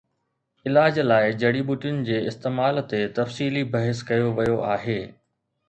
[0.67, 5.01] علاج لاءِ جڙي ٻوٽين جي استعمال تي تفصيلي بحث ڪيو ويو آهي